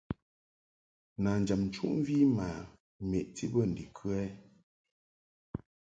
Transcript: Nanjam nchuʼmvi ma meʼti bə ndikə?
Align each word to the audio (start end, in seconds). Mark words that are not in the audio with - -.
Nanjam 1.21 1.61
nchuʼmvi 1.67 2.17
ma 2.35 2.47
meʼti 3.09 3.45
bə 3.53 3.61
ndikə? 3.69 4.15